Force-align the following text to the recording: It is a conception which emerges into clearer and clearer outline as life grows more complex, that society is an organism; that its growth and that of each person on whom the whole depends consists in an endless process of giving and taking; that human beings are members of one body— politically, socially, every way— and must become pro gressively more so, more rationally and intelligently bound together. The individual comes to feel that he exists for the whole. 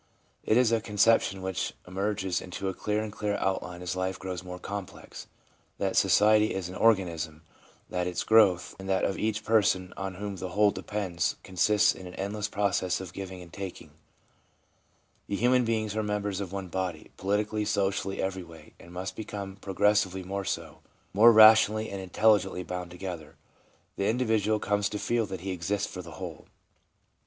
It 0.41 0.57
is 0.57 0.71
a 0.71 0.81
conception 0.81 1.43
which 1.43 1.75
emerges 1.87 2.41
into 2.41 2.73
clearer 2.73 3.03
and 3.03 3.11
clearer 3.13 3.37
outline 3.39 3.83
as 3.83 3.95
life 3.95 4.17
grows 4.17 4.41
more 4.43 4.57
complex, 4.57 5.27
that 5.77 5.95
society 5.95 6.55
is 6.55 6.67
an 6.69 6.73
organism; 6.75 7.43
that 7.87 8.07
its 8.07 8.23
growth 8.23 8.75
and 8.79 8.89
that 8.89 9.05
of 9.05 9.19
each 9.19 9.43
person 9.45 9.93
on 9.95 10.15
whom 10.15 10.37
the 10.37 10.49
whole 10.57 10.71
depends 10.71 11.35
consists 11.43 11.93
in 11.93 12.07
an 12.07 12.15
endless 12.15 12.47
process 12.47 12.99
of 12.99 13.13
giving 13.13 13.43
and 13.43 13.53
taking; 13.53 13.91
that 15.29 15.35
human 15.35 15.65
beings 15.65 15.95
are 15.95 16.01
members 16.01 16.39
of 16.41 16.51
one 16.51 16.67
body— 16.67 17.11
politically, 17.17 17.63
socially, 17.63 18.19
every 18.23 18.41
way— 18.43 18.73
and 18.79 18.91
must 18.91 19.15
become 19.15 19.55
pro 19.57 19.75
gressively 19.75 20.25
more 20.25 20.43
so, 20.45 20.79
more 21.13 21.31
rationally 21.31 21.91
and 21.91 22.01
intelligently 22.01 22.63
bound 22.63 22.89
together. 22.89 23.35
The 23.97 24.07
individual 24.09 24.59
comes 24.59 24.89
to 24.89 24.97
feel 24.97 25.27
that 25.27 25.41
he 25.41 25.51
exists 25.51 25.85
for 25.93 26.01
the 26.01 26.13
whole. 26.13 26.47